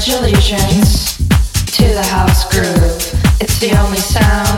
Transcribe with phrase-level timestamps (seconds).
[0.00, 1.18] Congratulations
[1.76, 3.04] to the house groove.
[3.36, 4.56] It's the only sound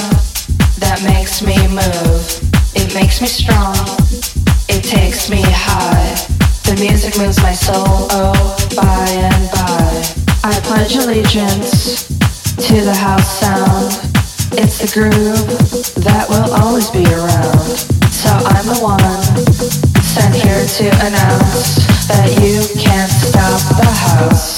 [0.79, 2.23] that makes me move.
[2.79, 3.75] It makes me strong.
[4.71, 6.15] It takes me high.
[6.63, 9.91] The music moves my soul, oh, by and by.
[10.47, 12.07] I pledge allegiance
[12.63, 13.99] to the house sound.
[14.55, 15.43] It's the groove
[16.07, 17.83] that will always be around.
[18.15, 19.03] So I'm the one
[20.07, 24.52] sent here to announce that you can't stop the house.